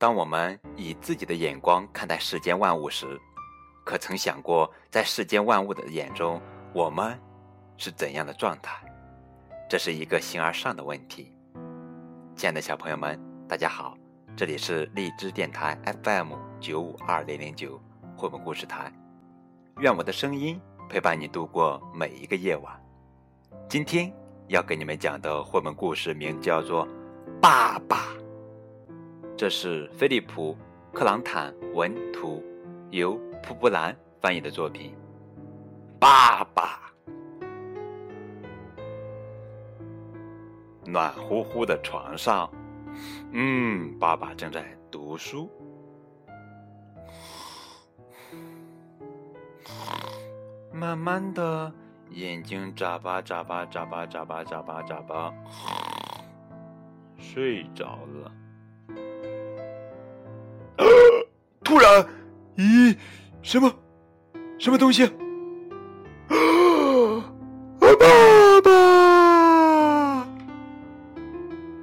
[0.00, 3.20] 当我们以自己的眼光看待世间万物时，
[3.84, 6.40] 可曾想过，在世间万物的眼中，
[6.72, 7.18] 我们
[7.76, 8.76] 是怎样的状态？
[9.68, 11.34] 这是一个形而上的问题。
[12.36, 13.98] 亲爱的小朋友们，大家好，
[14.36, 17.80] 这里是荔枝电台 FM 九五二零零九
[18.16, 18.92] 绘本故事台，
[19.80, 22.72] 愿我的声音陪伴你度过每一个夜晚。
[23.68, 24.14] 今天
[24.46, 26.86] 要给你们讲的绘本故事名叫做
[27.40, 27.96] 《爸爸》。
[29.38, 30.52] 这是菲利普·
[30.92, 32.42] 克朗坦文图，
[32.90, 34.96] 由蒲布兰翻译的作品。
[36.00, 36.92] 爸爸，
[40.84, 42.50] 暖乎乎的床上，
[43.30, 45.48] 嗯，爸爸正在读书。
[50.72, 51.72] 慢慢的，
[52.10, 55.32] 眼睛眨巴眨巴眨巴眨巴眨巴眨巴，
[57.16, 58.32] 睡着了。
[61.68, 62.02] 突然，
[62.56, 62.96] 咦，
[63.42, 63.70] 什么？
[64.58, 65.04] 什么东西？
[66.32, 67.22] 啊！
[67.78, 68.22] 爸爸！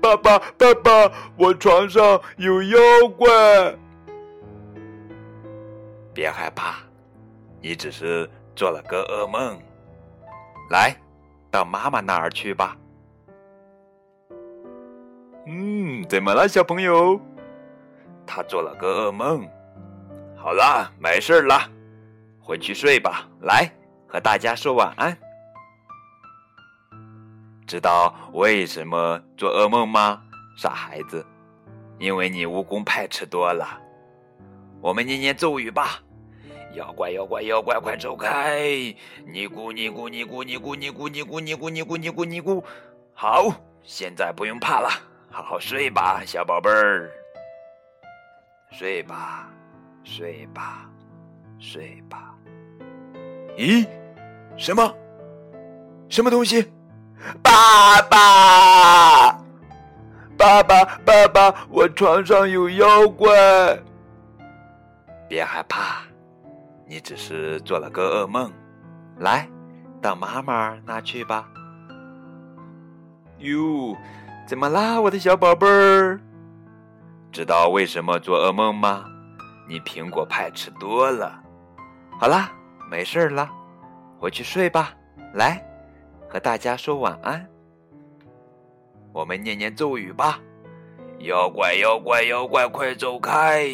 [0.00, 0.38] 爸爸！
[0.56, 1.12] 爸爸！
[1.36, 2.78] 我床上有妖
[3.18, 3.76] 怪！
[6.14, 6.76] 别害怕，
[7.60, 9.60] 你只是做了个噩梦。
[10.70, 10.96] 来，
[11.50, 12.76] 到妈妈那儿去吧。
[15.48, 17.20] 嗯，怎么了，小朋友？
[18.24, 19.44] 他做了个噩梦。
[20.42, 21.70] 好了，没事了，
[22.40, 23.28] 回去睡吧。
[23.42, 23.70] 来，
[24.08, 25.16] 和大家说晚安。
[27.64, 30.20] 知道为什么做噩梦吗，
[30.56, 31.24] 傻孩子？
[32.00, 33.80] 因为你蜈蚣派吃多了。
[34.80, 36.00] 我们念念咒语吧：
[36.74, 38.66] 妖怪，妖怪，妖怪，快走开！
[39.24, 42.64] 尼姑，尼姑，尼姑，尼姑，尼姑，尼姑，尼姑，尼姑，尼姑，尼姑。
[43.14, 44.90] 好，现在不用怕了，
[45.30, 47.08] 好好睡吧，小宝贝儿。
[48.72, 49.48] 睡吧。
[50.04, 50.88] 睡吧，
[51.58, 52.34] 睡吧。
[53.56, 53.86] 咦，
[54.56, 54.94] 什么？
[56.08, 56.72] 什么东西？
[57.42, 59.32] 爸爸，
[60.36, 63.30] 爸爸，爸爸，我床上有妖怪。
[65.28, 66.02] 别害怕，
[66.86, 68.52] 你只是做了个噩梦。
[69.18, 69.48] 来，
[70.00, 71.48] 到妈妈那去吧。
[73.38, 73.96] 哟，
[74.46, 76.20] 怎么啦，我的小宝贝儿？
[77.30, 79.04] 知道为什么做噩梦吗？
[79.72, 81.42] 你苹果派吃多了，
[82.20, 82.52] 好啦，
[82.90, 83.50] 没事了，
[84.20, 84.94] 回去睡吧。
[85.32, 85.64] 来，
[86.28, 87.48] 和大家说晚安。
[89.14, 90.38] 我们念念咒语吧：
[91.20, 93.66] 妖怪，妖怪，妖怪，快走开！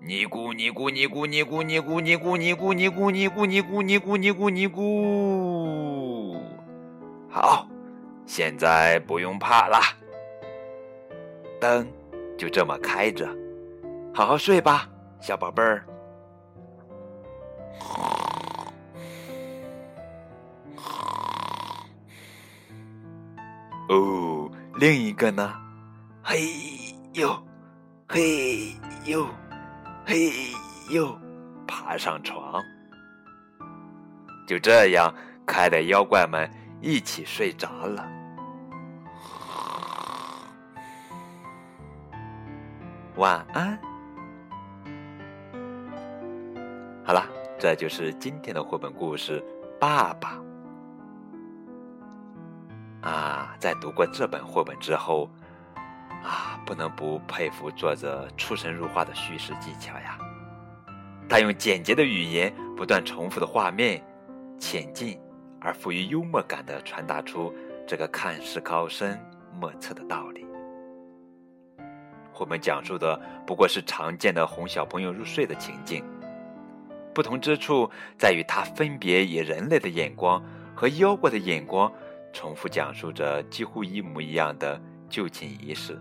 [0.00, 6.42] 尼姑，尼姑，尼姑，尼姑，尼姑，尼姑，尼姑，尼姑，尼姑，尼姑，尼姑，尼姑，尼姑。
[7.28, 7.68] 好，
[8.24, 9.80] 现在不用怕啦，
[11.60, 11.86] 灯
[12.38, 13.28] 就这么开着，
[14.14, 14.88] 好好睡吧。
[15.22, 15.86] 小宝贝儿，
[23.88, 25.54] 哦，另一个呢？
[26.24, 26.40] 嘿
[27.12, 27.40] 呦，
[28.08, 28.74] 嘿
[29.04, 29.24] 呦，
[30.04, 30.32] 嘿
[30.90, 31.16] 呦，
[31.68, 32.60] 爬上床。
[34.48, 35.14] 就这样，
[35.46, 36.50] 可爱的妖怪们
[36.80, 38.10] 一起睡着了。
[43.14, 43.78] 晚安。
[47.62, 49.40] 这就是今天的绘本故事
[49.78, 50.36] 《爸爸》
[53.08, 53.54] 啊。
[53.60, 55.30] 在读过这本绘本之后，
[56.24, 60.18] 啊，不能不佩服作者出神入化的叙事技巧呀。
[61.28, 64.04] 他用简洁的语言，不断重复的画面，
[64.58, 65.16] 浅近
[65.60, 67.54] 而富于幽默感的传达出
[67.86, 69.16] 这个看似高深
[69.52, 70.44] 莫测的道理。
[72.32, 76.04] 绘本讲述的不过是常见的哄小朋友入睡的情境。
[77.14, 80.42] 不同之处在于，他分别以人类的眼光
[80.74, 81.92] 和妖怪的眼光，
[82.32, 85.98] 重复讲述着几乎一模一样的就寝仪式。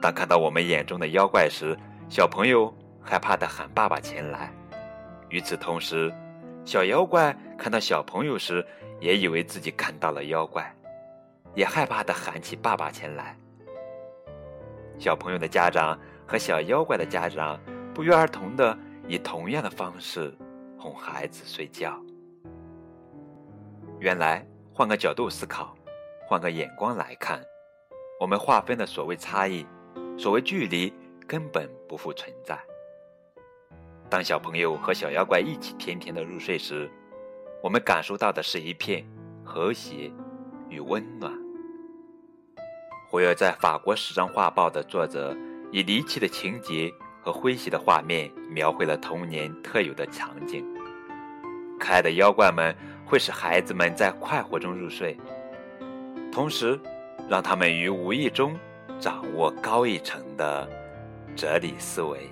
[0.00, 1.76] 当看到我们眼中的妖怪时，
[2.08, 4.50] 小朋友害怕的喊爸爸前来；
[5.28, 6.10] 与此同时，
[6.64, 8.66] 小妖怪看到小朋友时，
[8.98, 10.74] 也以为自己看到了妖怪，
[11.54, 13.36] 也害怕的喊起爸爸前来。
[14.98, 17.60] 小朋友的家长和小妖怪的家长
[17.92, 18.78] 不约而同的。
[19.10, 20.32] 以同样的方式
[20.78, 22.00] 哄孩子睡觉。
[23.98, 25.74] 原来，换个角度思考，
[26.28, 27.42] 换个眼光来看，
[28.20, 29.66] 我们划分的所谓差异、
[30.16, 30.94] 所谓距离，
[31.26, 32.56] 根本不复存在。
[34.08, 36.88] 当小朋友和小妖怪一起甜甜的入睡时，
[37.60, 39.04] 我们感受到的是一片
[39.44, 40.08] 和谐
[40.68, 41.36] 与温暖。
[43.08, 45.36] 活跃在法国时装画报的作者
[45.72, 50.64] 以离奇的情节和诙谐的画面描绘了童年特有的场景。
[51.78, 52.74] 可爱的妖怪们
[53.06, 55.16] 会使孩子们在快活中入睡，
[56.30, 56.78] 同时
[57.28, 58.54] 让他们于无意中
[58.98, 60.68] 掌握高一层的
[61.34, 62.28] 哲理思维。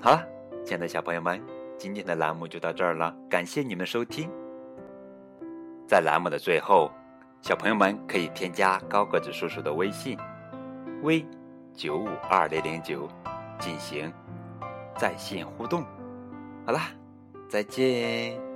[0.00, 0.26] 好了，
[0.64, 1.40] 亲爱的小朋友们，
[1.76, 4.30] 今天的栏目就到这儿了，感谢你们收听。
[5.86, 6.90] 在栏目的最后，
[7.42, 10.16] 小朋友们可以添加高个子叔叔的微信
[11.02, 11.24] 微
[11.74, 13.08] 九五二零零九，
[13.58, 14.12] 进行
[14.96, 15.84] 在线互动。
[16.66, 16.88] 好啦，
[17.48, 18.51] 再见。